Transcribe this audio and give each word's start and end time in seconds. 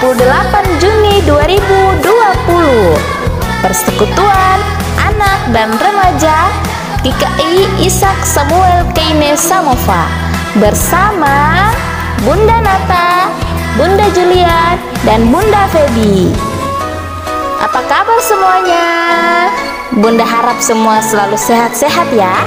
28 0.00 0.80
Juni 0.80 1.20
2020 1.28 2.00
Persekutuan 3.60 4.58
Anak 4.96 5.38
dan 5.52 5.68
Remaja 5.76 6.48
GKI 7.04 7.84
Isak 7.84 8.16
Samuel 8.24 8.88
Keine 8.96 9.36
Samova 9.36 10.08
bersama 10.56 11.68
Bunda 12.24 12.64
Nata, 12.64 13.28
Bunda 13.76 14.08
Julian, 14.16 14.80
dan 15.04 15.28
Bunda 15.28 15.68
Feby. 15.68 16.32
Apa 17.60 17.80
kabar 17.84 18.20
semuanya? 18.24 18.88
Bunda 20.00 20.24
harap 20.24 20.60
semua 20.64 21.04
selalu 21.04 21.36
sehat-sehat 21.36 22.08
ya 22.16 22.40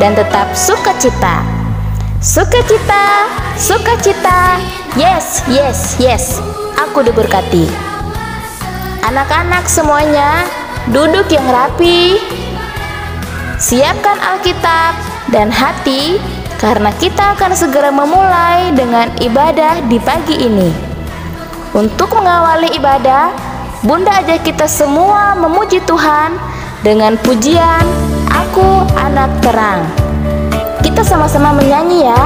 dan 0.00 0.16
tetap 0.16 0.52
sukacita. 0.56 1.53
Sukacita, 2.24 3.28
sukacita. 3.60 4.56
Yes, 4.96 5.44
yes, 5.44 6.00
yes. 6.00 6.40
Aku 6.80 7.04
diberkati. 7.04 7.68
Anak-anak 9.04 9.68
semuanya, 9.68 10.48
duduk 10.88 11.28
yang 11.28 11.44
rapi. 11.44 12.16
Siapkan 13.60 14.16
Alkitab 14.24 14.96
dan 15.36 15.52
hati 15.52 16.16
karena 16.56 16.96
kita 16.96 17.36
akan 17.36 17.52
segera 17.52 17.92
memulai 17.92 18.72
dengan 18.72 19.12
ibadah 19.20 19.84
di 19.84 20.00
pagi 20.00 20.48
ini. 20.48 20.72
Untuk 21.76 22.08
mengawali 22.16 22.72
ibadah, 22.72 23.36
Bunda 23.84 24.24
ajak 24.24 24.48
kita 24.48 24.64
semua 24.64 25.36
memuji 25.36 25.76
Tuhan 25.84 26.40
dengan 26.80 27.20
pujian 27.20 27.84
Aku 28.32 28.88
Anak 28.96 29.28
Terang. 29.44 30.03
Sama-sama 31.04 31.52
menyanyi 31.52 32.08
ya. 32.08 32.24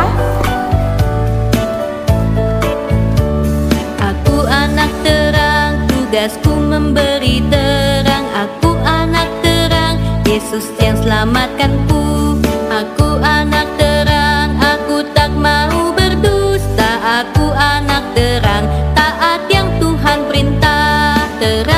Aku 3.99 4.47
anak 4.47 4.89
terang, 5.03 5.83
tugasku 5.91 6.55
memberi 6.55 7.43
terang. 7.51 8.25
Aku 8.39 8.79
anak 8.87 9.29
terang, 9.43 9.99
Yesus 10.25 10.71
yang 10.79 10.95
selamatkanku. 11.03 12.39
Aku 12.71 13.19
anak 13.19 13.67
terang, 13.77 14.55
aku 14.57 15.03
tak 15.11 15.35
mau 15.35 15.91
berdusta. 15.93 17.03
Aku 17.27 17.51
anak 17.53 18.07
terang, 18.15 18.65
taat 18.95 19.43
yang 19.51 19.69
Tuhan 19.83 20.23
perintah. 20.31 21.19
Terang 21.43 21.78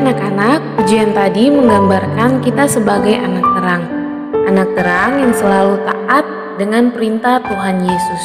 anak-anak, 0.00 0.80
pujian 0.80 1.12
tadi 1.12 1.52
menggambarkan 1.52 2.40
kita 2.40 2.64
sebagai 2.64 3.20
anak 3.20 3.44
terang. 3.52 3.84
Anak 4.48 4.68
terang 4.72 5.12
yang 5.20 5.32
selalu 5.36 5.76
taat 5.84 6.24
dengan 6.56 6.88
perintah 6.88 7.36
Tuhan 7.44 7.84
Yesus. 7.84 8.24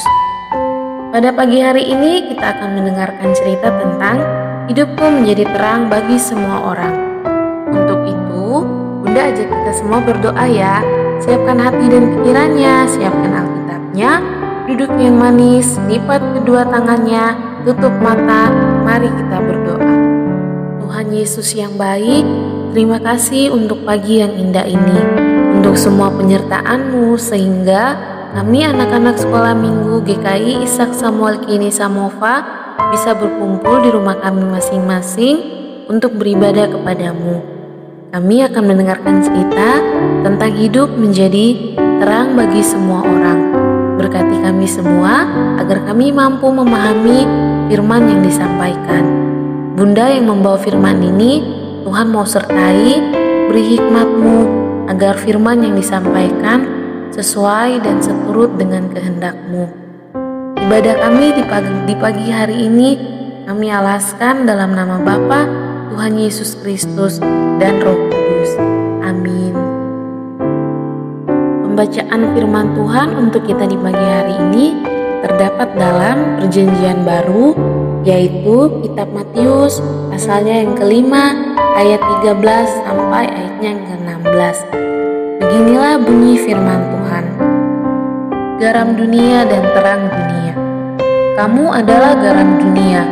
Pada 1.11 1.35
pagi 1.35 1.59
hari 1.59 1.83
ini 1.91 2.31
kita 2.31 2.55
akan 2.55 2.79
mendengarkan 2.79 3.29
cerita 3.35 3.75
tentang 3.75 4.23
hidupku 4.71 5.03
menjadi 5.03 5.43
terang 5.51 5.91
bagi 5.91 6.15
semua 6.15 6.63
orang. 6.63 6.95
Untuk 7.75 8.07
itu, 8.07 8.47
Bunda 9.03 9.21
ajak 9.27 9.47
kita 9.51 9.71
semua 9.75 9.99
berdoa 9.99 10.45
ya. 10.47 10.79
Siapkan 11.19 11.59
hati 11.59 11.91
dan 11.91 12.03
pikirannya, 12.15 12.75
siapkan 12.87 13.31
Alkitabnya, 13.35 14.11
duduk 14.71 14.91
yang 14.95 15.19
manis, 15.19 15.75
lipat 15.91 16.23
kedua 16.39 16.67
tangannya, 16.71 17.35
tutup 17.67 17.91
mata, 17.99 18.51
mari 18.83 19.11
kita 19.11 19.37
berdoa. 19.43 19.94
Tuhan 20.85 21.09
Yesus 21.17 21.57
yang 21.57 21.81
baik, 21.81 22.21
terima 22.69 23.01
kasih 23.01 23.49
untuk 23.49 23.81
pagi 23.81 24.21
yang 24.21 24.37
indah 24.37 24.69
ini, 24.69 25.01
untuk 25.57 25.73
semua 25.73 26.13
penyertaan-Mu 26.13 27.17
sehingga 27.17 27.97
kami 28.37 28.69
anak-anak 28.69 29.17
sekolah 29.17 29.57
minggu 29.57 30.05
GKI 30.05 30.61
Isak 30.61 30.93
Samuel 30.93 31.41
Kini 31.41 31.73
Samova 31.73 32.45
bisa 32.93 33.17
berkumpul 33.17 33.81
di 33.81 33.89
rumah 33.89 34.21
kami 34.21 34.45
masing-masing 34.45 35.35
untuk 35.89 36.21
beribadah 36.21 36.69
kepadamu. 36.69 37.41
Kami 38.13 38.45
akan 38.45 38.63
mendengarkan 38.69 39.25
cerita 39.25 39.81
tentang 40.21 40.53
hidup 40.53 40.93
menjadi 40.93 41.73
terang 41.97 42.37
bagi 42.37 42.61
semua 42.61 43.01
orang. 43.01 43.39
Berkati 43.97 44.37
kami 44.37 44.69
semua 44.69 45.25
agar 45.57 45.81
kami 45.89 46.13
mampu 46.13 46.45
memahami 46.45 47.25
firman 47.73 48.05
yang 48.05 48.21
disampaikan. 48.21 49.24
Bunda 49.75 50.07
yang 50.07 50.31
membawa 50.31 50.55
firman 50.55 51.03
ini, 51.03 51.43
Tuhan 51.83 52.07
mau 52.07 52.23
sertai, 52.23 52.95
beri 53.51 53.75
hikmatmu 53.75 54.37
agar 54.87 55.19
firman 55.19 55.67
yang 55.67 55.75
disampaikan 55.75 56.63
sesuai 57.11 57.83
dan 57.83 57.99
seturut 57.99 58.55
dengan 58.55 58.87
kehendakmu. 58.87 59.67
Ibadah 60.55 60.95
kami 60.95 61.27
di 61.35 61.43
pagi, 61.43 61.75
di 61.91 61.95
pagi 61.99 62.27
hari 62.31 62.71
ini 62.71 62.89
kami 63.43 63.67
alaskan 63.67 64.47
dalam 64.47 64.71
nama 64.79 64.95
Bapa, 64.95 65.43
Tuhan 65.91 66.23
Yesus 66.23 66.55
Kristus, 66.63 67.19
dan 67.59 67.83
Roh 67.83 67.99
Kudus. 68.07 68.55
Amin. 69.03 69.59
Pembacaan 71.67 72.31
firman 72.31 72.79
Tuhan 72.79 73.07
untuk 73.19 73.43
kita 73.43 73.67
di 73.67 73.75
pagi 73.75 74.07
hari 74.07 74.39
ini 74.39 74.65
terdapat 75.19 75.67
dalam 75.75 76.39
perjanjian 76.39 77.03
baru 77.03 77.51
yaitu 78.05 78.69
kitab 78.85 79.09
Matius 79.09 79.81
pasalnya 80.13 80.61
yang 80.61 80.77
kelima 80.77 81.33
ayat 81.73 81.97
13 82.21 82.85
sampai 82.85 83.25
ayatnya 83.33 83.69
yang 83.73 83.81
ke-16. 83.81 84.57
Beginilah 85.41 85.97
bunyi 86.05 86.33
firman 86.37 86.81
Tuhan. 86.85 87.25
Garam 88.61 88.89
dunia 88.93 89.43
dan 89.49 89.63
terang 89.73 90.03
dunia. 90.07 90.53
Kamu 91.35 91.65
adalah 91.73 92.13
garam 92.15 92.61
dunia. 92.61 93.03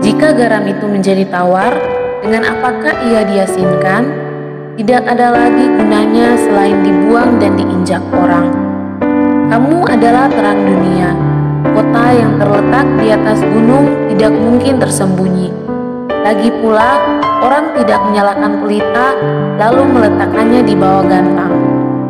Jika 0.00 0.32
garam 0.32 0.64
itu 0.64 0.86
menjadi 0.86 1.26
tawar, 1.28 1.74
dengan 2.22 2.48
apakah 2.48 2.94
ia 3.10 3.26
diasinkan? 3.26 4.08
Tidak 4.78 5.02
ada 5.02 5.34
lagi 5.34 5.66
gunanya 5.66 6.38
selain 6.38 6.78
dibuang 6.86 7.42
dan 7.42 7.58
diinjak 7.58 8.00
orang. 8.14 8.54
Kamu 9.50 9.84
adalah 9.90 10.30
terang 10.30 10.62
dunia. 10.62 11.27
Kota 11.78 12.10
yang 12.10 12.42
terletak 12.42 12.90
di 12.98 13.06
atas 13.14 13.38
gunung 13.38 14.10
tidak 14.10 14.34
mungkin 14.34 14.82
tersembunyi. 14.82 15.46
Lagi 16.26 16.50
pula, 16.58 16.98
orang 17.38 17.70
tidak 17.78 18.02
menyalakan 18.02 18.66
pelita 18.66 19.14
lalu 19.62 19.86
meletakkannya 19.86 20.66
di 20.66 20.74
bawah 20.74 21.06
gantang, 21.06 21.54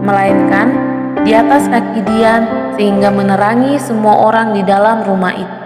melainkan 0.00 0.73
di 1.20 1.37
atas 1.37 1.69
kaki 1.69 2.00
Dian 2.00 2.73
sehingga 2.81 3.12
menerangi 3.12 3.76
semua 3.76 4.32
orang 4.32 4.56
di 4.56 4.65
dalam 4.65 5.05
rumah 5.05 5.37
itu. 5.37 5.59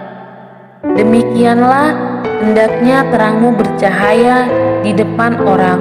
Demikianlah 0.99 1.95
hendaknya 2.43 3.07
terangmu 3.07 3.55
bercahaya 3.55 4.51
di 4.83 4.91
depan 4.91 5.39
orang, 5.47 5.79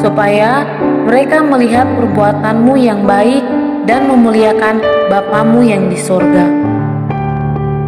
supaya 0.00 0.64
mereka 1.04 1.44
melihat 1.44 1.84
perbuatanmu 2.00 2.80
yang 2.80 3.04
baik 3.04 3.44
dan 3.84 4.08
memuliakan 4.08 4.80
Bapamu 5.12 5.60
yang 5.60 5.92
di 5.92 6.00
sorga. 6.00 6.77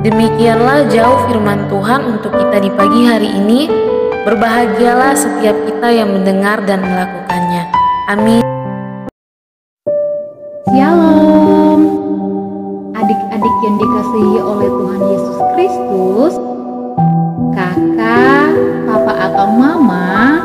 Demikianlah 0.00 0.88
jauh 0.88 1.28
firman 1.28 1.68
Tuhan 1.68 2.16
untuk 2.16 2.32
kita 2.32 2.56
di 2.56 2.72
pagi 2.72 3.04
hari 3.04 3.36
ini. 3.36 3.68
Berbahagialah 4.24 5.12
setiap 5.12 5.52
kita 5.68 5.92
yang 5.92 6.16
mendengar 6.16 6.56
dan 6.64 6.80
melakukannya. 6.80 7.68
Amin. 8.08 8.40
Shalom 10.72 11.80
Adik-adik 12.96 13.56
yang 13.60 13.76
dikasihi 13.76 14.38
oleh 14.40 14.68
Tuhan 14.72 15.00
Yesus 15.04 15.38
Kristus 15.52 16.32
Kakak, 17.52 18.56
papa 18.88 19.12
atau 19.20 19.46
mama 19.52 20.40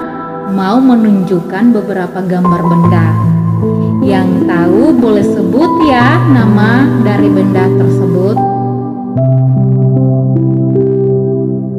mau 0.52 0.84
menunjukkan 0.84 1.72
beberapa 1.72 2.20
gambar 2.20 2.60
benda 2.60 3.08
Yang 4.04 4.52
tahu 4.52 4.84
boleh 5.00 5.24
sebut 5.24 5.72
ya 5.88 6.20
nama 6.28 6.92
dari 7.08 7.32
benda 7.32 7.72
tersebut 7.80 8.55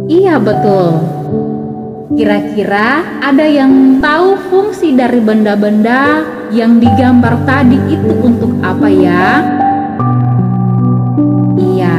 Iya 0.07 0.41
betul 0.41 1.17
Kira-kira 2.17 3.05
ada 3.21 3.45
yang 3.45 4.01
tahu 4.01 4.41
fungsi 4.49 4.97
dari 4.97 5.21
benda-benda 5.21 6.25
yang 6.49 6.81
digambar 6.81 7.45
tadi 7.45 7.77
itu 7.93 8.15
untuk 8.25 8.57
apa 8.65 8.89
ya? 8.89 9.45
Iya, 11.61 11.97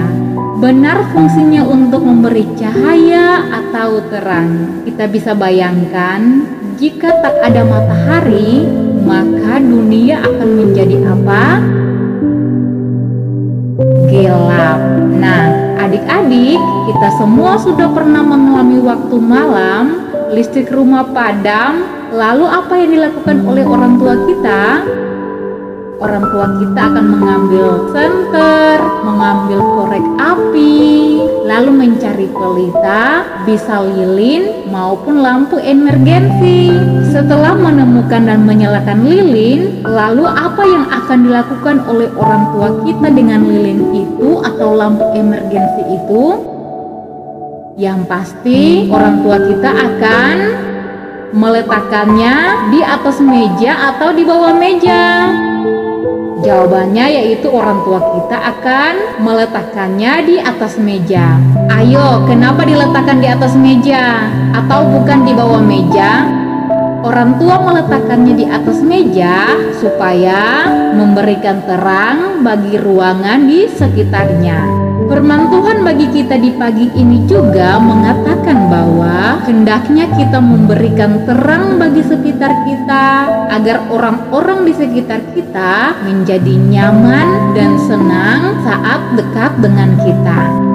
benar 0.57 1.05
fungsinya 1.13 1.61
untuk 1.69 2.01
memberi 2.01 2.49
cahaya 2.57 3.45
atau 3.61 4.01
terang. 4.09 4.81
Kita 4.89 5.05
bisa 5.05 5.37
bayangkan, 5.37 6.49
jika 6.81 7.13
tak 7.21 7.37
ada 7.43 7.61
matahari, 7.61 8.65
maka 9.05 9.61
dunia 9.61 10.25
akan 10.25 10.49
menjadi 10.49 10.97
apa? 11.13 11.61
Gelap. 14.27 14.79
Nah, 15.15 15.43
adik-adik, 15.87 16.59
kita 16.91 17.09
semua 17.15 17.55
sudah 17.55 17.87
pernah 17.95 18.19
mengalami 18.19 18.83
waktu 18.83 19.15
malam, 19.23 20.11
listrik 20.35 20.67
rumah 20.67 21.07
padam, 21.07 21.87
lalu 22.11 22.43
apa 22.43 22.73
yang 22.75 22.91
dilakukan 22.91 23.37
oleh 23.47 23.63
orang 23.63 23.95
tua 23.95 24.15
kita? 24.27 24.63
Orang 25.97 26.29
tua 26.29 26.45
kita 26.61 26.93
akan 26.93 27.05
mengambil 27.09 27.89
senter, 27.89 28.77
mengambil 29.01 29.59
korek 29.65 30.05
api, 30.21 30.85
lalu 31.41 31.71
mencari 31.73 32.29
pelita, 32.29 33.25
bisa 33.49 33.81
lilin 33.81 34.69
maupun 34.69 35.25
lampu 35.25 35.57
emergensi. 35.57 36.69
Setelah 37.09 37.57
menemukan 37.57 38.29
dan 38.29 38.45
menyalakan 38.45 39.09
lilin, 39.09 39.81
lalu 39.81 40.29
apa 40.29 40.63
yang 40.69 40.85
akan 40.85 41.19
dilakukan 41.25 41.81
oleh 41.89 42.13
orang 42.13 42.43
tua 42.53 42.69
kita 42.85 43.07
dengan 43.09 43.41
lilin 43.49 43.81
itu 43.97 44.37
atau 44.45 44.77
lampu 44.77 45.01
emergensi 45.17 45.81
itu? 45.97 46.25
Yang 47.73 47.99
pasti 48.05 48.85
orang 48.93 49.25
tua 49.25 49.37
kita 49.41 49.71
akan 49.73 50.35
meletakkannya 51.33 52.35
di 52.69 52.85
atas 52.85 53.17
meja 53.17 53.97
atau 53.97 54.13
di 54.13 54.21
bawah 54.21 54.53
meja. 54.53 55.33
Jawabannya 56.37 57.05
yaitu 57.09 57.49
orang 57.49 57.81
tua 57.81 57.97
kita 57.97 58.37
akan 58.37 58.93
meletakkannya 59.25 60.13
di 60.29 60.35
atas 60.37 60.77
meja. 60.77 61.41
Ayo, 61.73 62.25
kenapa 62.29 62.61
diletakkan 62.61 63.17
di 63.17 63.27
atas 63.27 63.57
meja 63.57 64.29
atau 64.53 64.85
bukan 64.85 65.25
di 65.25 65.33
bawah 65.33 65.61
meja? 65.61 66.29
Orang 67.01 67.41
tua 67.41 67.57
meletakkannya 67.61 68.33
di 68.37 68.45
atas 68.45 68.85
meja 68.85 69.49
supaya 69.81 70.69
memberikan 70.93 71.63
terang 71.65 72.45
bagi 72.45 72.77
ruangan 72.77 73.47
di 73.49 73.65
sekitarnya. 73.69 74.86
Firman 75.05 75.53
Tuhan 75.53 75.85
bagi 75.85 76.09
kita 76.09 76.41
di 76.41 76.49
pagi 76.57 76.89
ini 76.97 77.29
juga 77.29 77.77
mengatakan 77.77 78.65
bahwa 78.65 79.45
hendaknya 79.45 80.09
kita 80.17 80.41
memberikan 80.41 81.21
terang 81.29 81.77
bagi 81.77 82.01
sekitar 82.01 82.65
kita 82.65 83.05
agar 83.53 83.85
orang-orang 83.93 84.65
di 84.65 84.73
sekitar 84.73 85.21
kita 85.37 86.01
menjadi 86.01 86.53
nyaman 86.57 87.53
dan 87.53 87.77
senang 87.85 88.57
saat 88.65 89.13
dekat 89.13 89.53
dengan 89.61 89.93
kita. 90.01 90.66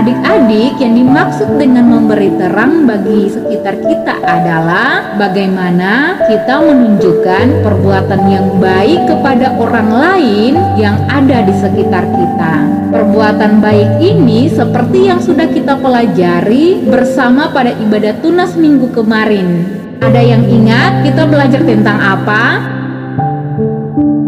Adik-adik 0.00 0.80
yang 0.80 0.96
dimaksud 0.96 1.60
dengan 1.60 1.84
memberi 1.84 2.32
terang 2.40 2.88
bagi 2.88 3.28
sekitar 3.28 3.84
kita 3.84 4.16
adalah 4.24 5.12
bagaimana 5.20 6.16
kita 6.24 6.56
menunjukkan 6.56 7.60
perbuatan 7.60 8.22
yang 8.32 8.48
baik 8.56 9.04
kepada 9.04 9.60
orang 9.60 9.92
lain 9.92 10.52
yang 10.80 10.96
ada 11.04 11.44
di 11.44 11.52
sekitar 11.52 12.08
kita. 12.16 12.64
Perbuatan 12.96 13.60
baik 13.60 14.00
ini 14.00 14.48
seperti 14.48 15.12
yang 15.12 15.20
sudah 15.20 15.52
kita 15.52 15.76
pelajari 15.76 16.80
bersama 16.80 17.52
pada 17.52 17.76
ibadah 17.76 18.16
tunas 18.24 18.56
minggu 18.56 18.88
kemarin. 18.96 19.68
Ada 20.00 20.24
yang 20.24 20.48
ingat 20.48 21.04
kita 21.04 21.28
belajar 21.28 21.60
tentang 21.60 22.00
apa? 22.00 22.44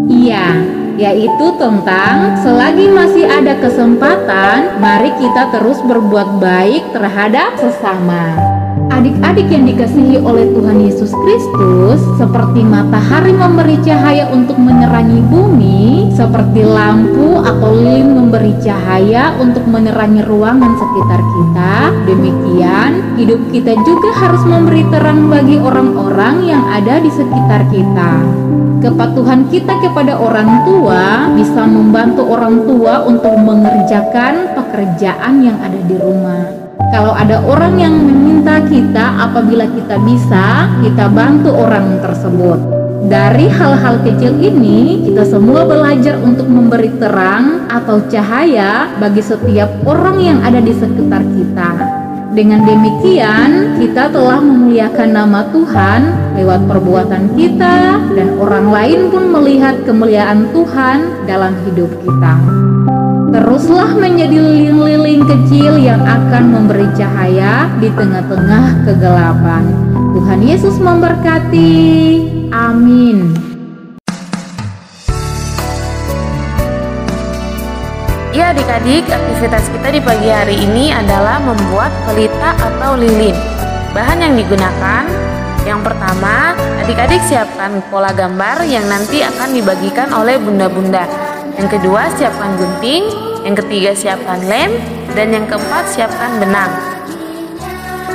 Iya, 0.05 0.53
yaitu 0.97 1.47
tentang 1.57 2.37
selagi 2.41 2.89
masih 2.93 3.25
ada 3.25 3.57
kesempatan, 3.61 4.81
mari 4.81 5.13
kita 5.17 5.53
terus 5.55 5.79
berbuat 5.85 6.41
baik 6.41 6.93
terhadap 6.93 7.57
sesama. 7.57 8.37
Adik-adik 8.91 9.47
yang 9.53 9.69
dikasihi 9.69 10.19
oleh 10.19 10.51
Tuhan 10.51 10.83
Yesus 10.83 11.15
Kristus, 11.15 12.01
seperti 12.19 12.67
matahari 12.67 13.31
memberi 13.31 13.79
cahaya 13.85 14.27
untuk 14.33 14.59
menerangi 14.59 15.23
bumi, 15.31 16.11
seperti 16.17 16.67
lampu 16.67 17.39
atau 17.39 17.71
lilin 17.71 18.19
memberi 18.19 18.57
cahaya 18.59 19.37
untuk 19.39 19.63
menerangi 19.69 20.27
ruangan 20.27 20.75
sekitar 20.75 21.21
kita, 21.21 21.75
demikian 22.09 22.91
hidup 23.15 23.41
kita 23.55 23.75
juga 23.87 24.11
harus 24.17 24.43
memberi 24.49 24.83
terang 24.91 25.31
bagi 25.31 25.61
orang-orang 25.61 26.35
yang 26.49 26.63
ada 26.67 26.99
di 26.99 27.11
sekitar 27.13 27.69
kita. 27.71 28.13
Kepatuhan 28.83 29.47
kita 29.47 29.79
kepada 29.79 30.19
orang 30.19 30.67
tua 30.67 31.31
bisa 31.39 31.63
membantu 31.71 32.27
orang 32.27 32.67
tua 32.67 33.07
untuk 33.07 33.31
mengerjakan 33.39 34.59
pekerjaan 34.59 35.39
yang 35.39 35.55
ada 35.63 35.79
di 35.87 35.95
rumah. 36.03 36.62
Kalau 36.91 37.15
ada 37.15 37.39
orang 37.47 37.79
yang 37.79 37.95
meminta 37.95 38.59
kita 38.67 39.23
apabila 39.23 39.69
kita 39.71 40.03
bisa, 40.03 40.73
kita 40.83 41.07
bantu 41.07 41.55
orang 41.55 42.03
tersebut. 42.03 42.59
Dari 43.07 43.51
hal-hal 43.51 44.03
kecil 44.03 44.39
ini, 44.43 45.07
kita 45.07 45.27
semua 45.27 45.67
belajar 45.67 46.19
untuk 46.23 46.47
memberi 46.47 46.91
terang 46.99 47.67
atau 47.71 48.03
cahaya 48.11 48.95
bagi 48.99 49.23
setiap 49.23 49.69
orang 49.87 50.19
yang 50.23 50.39
ada 50.43 50.59
di 50.59 50.71
sekitar 50.71 51.23
kita. 51.23 51.71
Dengan 52.33 52.65
demikian, 52.65 53.77
kita 53.77 54.09
telah 54.09 54.41
memuliakan 54.41 55.11
nama 55.13 55.45
Tuhan 55.53 56.01
lewat 56.41 56.65
perbuatan 56.65 57.37
kita, 57.37 58.01
dan 58.17 58.29
orang 58.41 58.73
lain 58.73 59.01
pun 59.13 59.29
melihat 59.29 59.77
kemuliaan 59.85 60.49
Tuhan 60.49 61.29
dalam 61.29 61.53
hidup 61.69 61.93
kita. 62.01 62.33
Teruslah 63.33 63.97
menjadi 63.97 64.37
lilin-lilin 64.37 65.25
kecil 65.25 65.81
yang 65.81 66.05
akan 66.05 66.53
memberi 66.53 66.85
cahaya 66.93 67.73
di 67.81 67.89
tengah-tengah 67.89 68.85
kegelapan. 68.85 69.73
Tuhan 70.13 70.41
Yesus 70.45 70.77
memberkati. 70.77 71.73
Amin. 72.53 73.33
Ya 78.37 78.53
adik-adik, 78.53 79.09
aktivitas 79.09 79.65
kita 79.73 79.89
di 79.97 80.01
pagi 80.05 80.29
hari 80.29 80.61
ini 80.69 80.93
adalah 80.93 81.41
membuat 81.41 81.89
pelita 82.05 82.53
atau 82.61 83.01
lilin. 83.01 83.37
Bahan 83.97 84.29
yang 84.29 84.37
digunakan, 84.37 85.09
yang 85.65 85.81
pertama, 85.81 86.53
adik-adik 86.85 87.25
siapkan 87.25 87.81
pola 87.89 88.13
gambar 88.13 88.61
yang 88.69 88.85
nanti 88.93 89.25
akan 89.25 89.57
dibagikan 89.57 90.13
oleh 90.13 90.37
bunda-bunda. 90.37 91.22
Yang 91.59 91.69
kedua, 91.79 92.09
siapkan 92.17 92.57
gunting. 92.57 93.05
Yang 93.43 93.67
ketiga, 93.67 93.91
siapkan 93.93 94.41
lem. 94.47 94.73
Dan 95.13 95.35
yang 95.35 95.47
keempat, 95.51 95.85
siapkan 95.93 96.41
benang. 96.41 96.73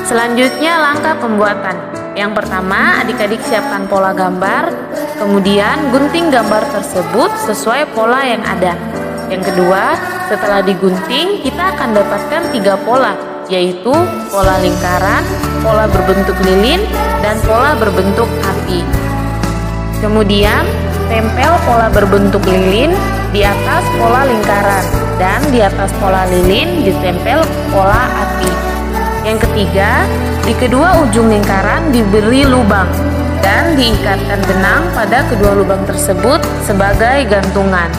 Selanjutnya, 0.08 0.80
langkah 0.80 1.20
pembuatan. 1.20 1.76
Yang 2.18 2.34
pertama, 2.34 2.98
adik-adik 3.04 3.38
siapkan 3.46 3.86
pola 3.86 4.10
gambar, 4.10 4.74
kemudian 5.22 5.94
gunting 5.94 6.34
gambar 6.34 6.66
tersebut 6.74 7.30
sesuai 7.46 7.94
pola 7.94 8.26
yang 8.26 8.42
ada. 8.42 8.74
Yang 9.30 9.54
kedua, 9.54 9.94
setelah 10.26 10.66
digunting, 10.66 11.46
kita 11.46 11.78
akan 11.78 11.94
dapatkan 11.94 12.42
tiga 12.58 12.74
pola, 12.82 13.14
yaitu 13.54 13.94
pola 14.34 14.56
lingkaran, 14.66 15.22
pola 15.62 15.86
berbentuk 15.86 16.34
lilin, 16.42 16.82
dan 17.22 17.38
pola 17.46 17.78
berbentuk 17.78 18.26
api. 18.42 18.82
Kemudian, 20.02 20.66
tempel 21.08 21.54
pola 21.64 21.88
berbentuk 21.88 22.44
lilin 22.44 22.92
di 23.32 23.42
atas 23.44 23.84
pola 23.96 24.28
lingkaran 24.28 24.86
dan 25.16 25.40
di 25.50 25.64
atas 25.64 25.92
pola 26.00 26.28
lilin 26.28 26.84
ditempel 26.84 27.44
pola 27.72 28.08
api. 28.28 28.52
Yang 29.24 29.48
ketiga, 29.50 30.08
di 30.48 30.54
kedua 30.56 31.04
ujung 31.04 31.28
lingkaran 31.28 31.92
diberi 31.92 32.48
lubang 32.48 32.88
dan 33.44 33.76
diikatkan 33.76 34.40
benang 34.48 34.84
pada 34.96 35.24
kedua 35.28 35.52
lubang 35.56 35.84
tersebut 35.88 36.40
sebagai 36.64 37.28
gantungan. 37.28 37.92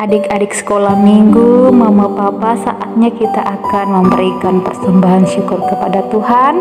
Adik-adik 0.00 0.56
sekolah 0.56 0.96
minggu, 0.96 1.68
mama 1.68 2.08
papa 2.08 2.56
saatnya 2.56 3.12
kita 3.12 3.44
akan 3.44 4.00
memberikan 4.00 4.64
persembahan 4.64 5.28
syukur 5.28 5.60
kepada 5.68 6.00
Tuhan 6.08 6.56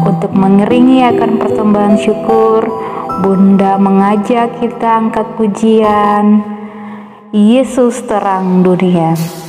Untuk 0.00 0.32
mengeringi 0.32 1.04
akan 1.04 1.36
persembahan 1.36 1.96
syukur. 2.00 2.64
Bunda 3.20 3.76
mengajak 3.76 4.56
kita 4.64 5.04
angkat 5.04 5.36
pujian. 5.36 6.40
Yesus 7.32 8.00
terang 8.08 8.64
dunia 8.64 9.41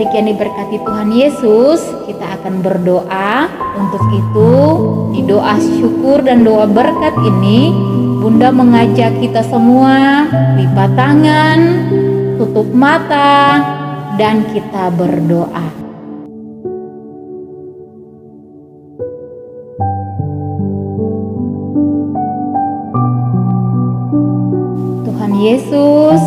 adik-adik 0.00 0.16
yang 0.16 0.32
diberkati 0.32 0.76
Tuhan 0.80 1.10
Yesus, 1.12 1.80
kita 2.08 2.40
akan 2.40 2.64
berdoa. 2.64 3.52
Untuk 3.76 4.00
itu, 4.16 4.52
di 5.12 5.20
doa 5.28 5.60
syukur 5.60 6.24
dan 6.24 6.40
doa 6.40 6.64
berkat 6.64 7.12
ini, 7.20 7.68
Bunda 8.16 8.48
mengajak 8.48 9.12
kita 9.20 9.44
semua 9.44 10.24
lipat 10.56 10.96
tangan, 10.96 11.60
tutup 12.40 12.64
mata, 12.72 13.60
dan 14.16 14.40
kita 14.48 14.88
berdoa. 14.96 15.68
Tuhan 25.04 25.32
Yesus, 25.44 26.22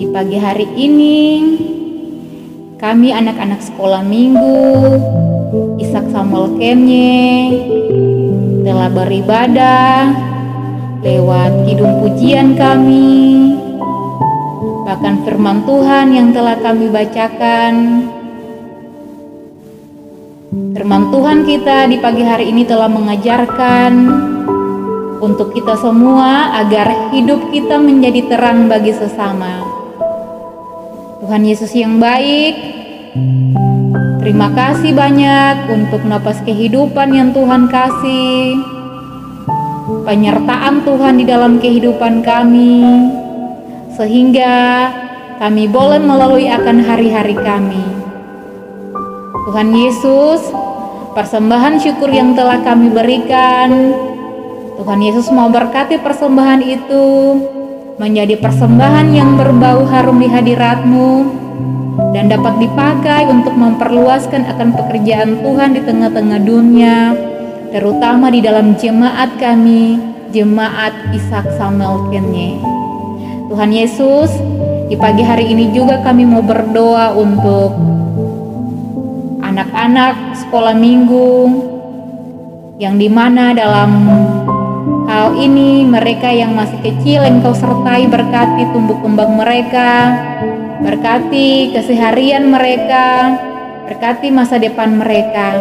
di 0.00 0.08
pagi 0.08 0.40
hari 0.40 0.64
ini 0.80 1.20
kami 2.82 3.14
anak-anak 3.14 3.62
sekolah 3.62 4.02
minggu, 4.02 4.98
Ishak 5.78 6.10
Samuel 6.10 6.58
Kenye, 6.58 7.54
telah 8.66 8.90
beribadah 8.90 10.10
lewat 11.06 11.62
kidung 11.62 12.02
pujian 12.02 12.58
kami, 12.58 13.54
bahkan 14.82 15.22
firman 15.22 15.62
Tuhan 15.62 16.10
yang 16.10 16.34
telah 16.34 16.58
kami 16.58 16.90
bacakan. 16.90 17.74
Firman 20.74 21.14
Tuhan 21.14 21.38
kita 21.46 21.86
di 21.86 22.02
pagi 22.02 22.26
hari 22.26 22.50
ini 22.50 22.66
telah 22.66 22.90
mengajarkan 22.90 23.92
untuk 25.22 25.54
kita 25.54 25.78
semua 25.78 26.58
agar 26.58 27.14
hidup 27.14 27.46
kita 27.54 27.78
menjadi 27.78 28.26
terang 28.26 28.66
bagi 28.66 28.90
sesama. 28.90 29.81
Tuhan 31.22 31.46
Yesus 31.46 31.70
yang 31.78 32.02
baik, 32.02 32.54
Terima 34.18 34.50
kasih 34.50 34.90
banyak 34.90 35.70
untuk 35.70 36.02
napas 36.02 36.42
kehidupan 36.42 37.14
yang 37.14 37.30
Tuhan 37.30 37.70
kasih. 37.70 38.58
Penyertaan 40.02 40.82
Tuhan 40.82 41.22
di 41.22 41.24
dalam 41.26 41.62
kehidupan 41.62 42.26
kami 42.26 42.82
sehingga 43.94 44.90
kami 45.38 45.70
boleh 45.70 46.02
melalui 46.02 46.50
akan 46.50 46.82
hari-hari 46.82 47.38
kami. 47.38 47.86
Tuhan 49.46 49.70
Yesus, 49.78 50.42
persembahan 51.14 51.78
syukur 51.78 52.10
yang 52.10 52.34
telah 52.34 52.58
kami 52.66 52.90
berikan, 52.90 53.94
Tuhan 54.74 54.98
Yesus 54.98 55.30
mau 55.30 55.46
berkati 55.46 56.02
persembahan 56.02 56.66
itu 56.66 57.06
menjadi 58.00 58.40
persembahan 58.40 59.12
yang 59.12 59.36
berbau 59.36 59.84
harum 59.84 60.16
di 60.16 60.28
hadiratmu 60.28 61.10
dan 62.16 62.32
dapat 62.32 62.56
dipakai 62.60 63.28
untuk 63.28 63.52
memperluaskan 63.52 64.48
akan 64.48 64.68
pekerjaan 64.72 65.44
Tuhan 65.44 65.76
di 65.76 65.80
tengah-tengah 65.84 66.40
dunia, 66.40 67.12
terutama 67.68 68.32
di 68.32 68.40
dalam 68.40 68.72
jemaat 68.80 69.36
kami, 69.36 70.00
jemaat 70.32 70.92
Ishak 71.12 71.52
Samuel. 71.60 72.08
Tuhan 73.52 73.68
Yesus, 73.68 74.32
di 74.88 74.96
pagi 74.96 75.20
hari 75.20 75.52
ini 75.52 75.76
juga 75.76 76.00
kami 76.00 76.24
mau 76.24 76.40
berdoa 76.40 77.12
untuk 77.12 77.76
anak-anak 79.44 80.40
sekolah 80.40 80.72
minggu 80.72 81.32
yang 82.80 82.96
di 82.96 83.12
mana 83.12 83.52
dalam 83.52 83.90
hal 85.12 85.36
ini 85.36 85.84
mereka 85.84 86.32
yang 86.32 86.56
masih 86.56 86.80
kecil 86.80 87.20
engkau 87.20 87.52
sertai 87.52 88.08
berkati 88.08 88.64
tumbuh 88.72 88.96
kembang 89.04 89.36
mereka 89.36 90.16
Berkati 90.82 91.70
keseharian 91.70 92.50
mereka, 92.50 93.38
berkati 93.86 94.34
masa 94.34 94.58
depan 94.58 94.98
mereka. 94.98 95.54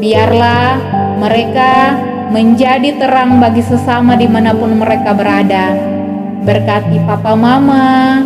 Biarlah 0.00 0.80
mereka 1.20 2.00
menjadi 2.32 2.96
terang 2.96 3.44
bagi 3.44 3.60
sesama 3.60 4.16
di 4.16 4.24
mana 4.24 4.56
pun 4.56 4.72
mereka 4.80 5.12
berada. 5.12 5.76
Berkati 6.48 6.96
papa 7.04 7.36
mama 7.36 8.24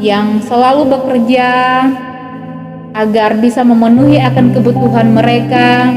yang 0.00 0.40
selalu 0.40 0.88
bekerja 0.88 1.52
agar 2.96 3.36
bisa 3.36 3.60
memenuhi 3.60 4.24
akan 4.24 4.56
kebutuhan 4.56 5.12
mereka, 5.12 5.92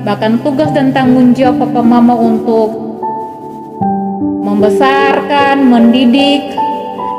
bahkan 0.00 0.40
tugas 0.40 0.72
dan 0.72 0.96
tanggung 0.96 1.36
jawab 1.36 1.60
papa 1.60 1.84
mama 1.84 2.16
untuk 2.16 2.85
membesarkan, 4.56 5.68
mendidik, 5.68 6.40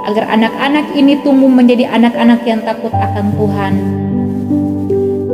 agar 0.09 0.25
anak-anak 0.33 0.89
ini 0.97 1.21
tumbuh 1.21 1.45
menjadi 1.45 1.85
anak-anak 1.85 2.41
yang 2.49 2.65
takut 2.65 2.89
akan 2.89 3.29
Tuhan. 3.37 3.73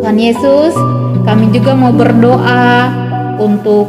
Tuhan 0.03 0.17
Yesus, 0.19 0.75
kami 1.24 1.48
juga 1.55 1.72
mau 1.72 1.95
berdoa 1.95 2.91
untuk 3.39 3.88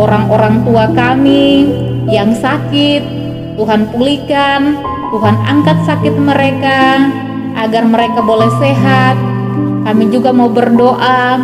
orang-orang 0.00 0.64
tua 0.64 0.88
kami 0.96 1.68
yang 2.08 2.32
sakit. 2.32 3.04
Tuhan 3.60 3.92
pulihkan, 3.92 4.80
Tuhan 5.12 5.36
angkat 5.44 5.84
sakit 5.84 6.16
mereka 6.16 7.04
agar 7.52 7.84
mereka 7.84 8.24
boleh 8.24 8.48
sehat. 8.56 9.20
Kami 9.84 10.08
juga 10.08 10.32
mau 10.32 10.48
berdoa 10.48 11.36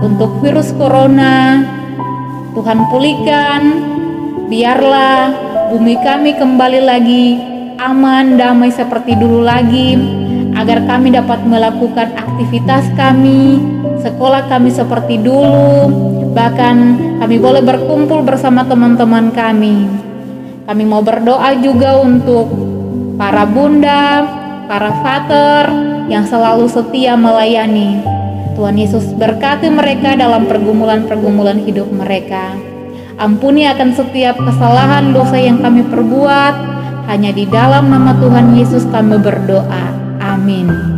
untuk 0.00 0.40
virus 0.40 0.72
corona. 0.72 1.60
Tuhan 2.56 2.88
pulihkan, 2.88 3.60
biarlah 4.50 5.34
bumi 5.70 5.94
kami 6.00 6.34
kembali 6.38 6.80
lagi 6.82 7.52
aman, 7.82 8.38
damai 8.38 8.70
seperti 8.70 9.18
dulu 9.18 9.42
lagi, 9.42 9.98
agar 10.54 10.86
kami 10.86 11.10
dapat 11.10 11.42
melakukan 11.42 12.14
aktivitas 12.14 12.86
kami, 12.94 13.58
sekolah 13.98 14.46
kami 14.46 14.70
seperti 14.70 15.18
dulu, 15.18 15.90
bahkan 16.30 16.94
kami 17.18 17.42
boleh 17.42 17.62
berkumpul 17.66 18.22
bersama 18.22 18.62
teman-teman 18.62 19.34
kami. 19.34 19.90
Kami 20.62 20.84
mau 20.86 21.02
berdoa 21.02 21.58
juga 21.58 21.98
untuk 21.98 22.46
para 23.18 23.42
bunda, 23.42 24.22
para 24.70 24.94
father 25.02 25.66
yang 26.06 26.22
selalu 26.22 26.70
setia 26.70 27.18
melayani. 27.18 27.98
Tuhan 28.54 28.78
Yesus 28.78 29.10
berkati 29.18 29.66
mereka 29.72 30.14
dalam 30.14 30.46
pergumulan-pergumulan 30.46 31.58
hidup 31.66 31.90
mereka. 31.90 32.71
Ampuni 33.20 33.68
akan 33.68 33.92
setiap 33.92 34.36
kesalahan 34.40 35.12
dosa 35.12 35.36
yang 35.40 35.60
kami 35.60 35.84
perbuat. 35.88 36.54
Hanya 37.10 37.34
di 37.34 37.44
dalam 37.48 37.90
nama 37.90 38.16
Tuhan 38.16 38.56
Yesus 38.56 38.88
kami 38.88 39.20
berdoa. 39.20 39.84
Amin. 40.22 40.91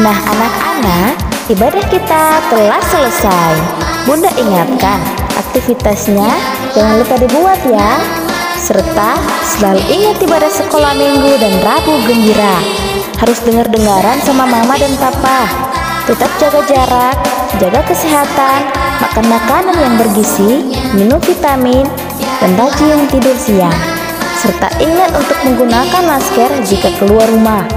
Nah 0.00 0.16
anak-anak, 0.16 1.12
ibadah 1.52 1.84
kita 1.92 2.40
telah 2.48 2.80
selesai. 2.88 3.52
Bunda 4.08 4.32
ingatkan, 4.32 4.96
aktivitasnya 5.36 6.24
jangan 6.72 7.04
lupa 7.04 7.20
dibuat 7.20 7.60
ya. 7.68 8.00
Serta 8.56 9.20
selalu 9.44 9.84
ingat 9.92 10.16
ibadah 10.24 10.48
sekolah 10.48 10.96
minggu 10.96 11.36
dan 11.36 11.52
Rabu 11.60 12.00
gembira. 12.08 12.56
Harus 13.20 13.44
dengar-dengaran 13.44 14.16
sama 14.24 14.48
mama 14.48 14.72
dan 14.80 14.88
papa. 14.96 15.44
Tetap 16.08 16.32
jaga 16.40 16.64
jarak, 16.64 17.16
jaga 17.60 17.84
kesehatan, 17.84 18.72
makan 19.04 19.26
makanan 19.28 19.76
yang 19.84 19.94
bergizi, 20.00 20.64
minum 20.96 21.20
vitamin, 21.20 21.84
dan 22.40 22.56
rajin 22.56 23.04
tidur 23.12 23.36
siang. 23.36 23.76
Serta 24.40 24.72
ingat 24.80 25.12
untuk 25.12 25.36
menggunakan 25.44 26.02
masker 26.08 26.64
jika 26.64 26.88
keluar 26.96 27.28
rumah. 27.28 27.68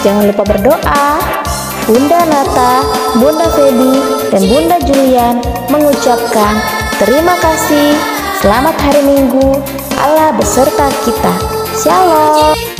Jangan 0.00 0.24
lupa 0.24 0.40
berdoa. 0.48 1.25
Bunda 1.86 2.18
Nata, 2.26 2.82
Bunda 3.14 3.46
Feby, 3.54 3.94
dan 4.34 4.42
Bunda 4.50 4.76
Julian 4.82 5.38
mengucapkan 5.70 6.58
terima 6.98 7.38
kasih. 7.38 7.94
Selamat 8.42 8.74
hari 8.82 9.06
Minggu. 9.06 9.62
Allah 9.94 10.34
beserta 10.34 10.90
kita. 11.06 11.34
Shalom. 11.78 12.75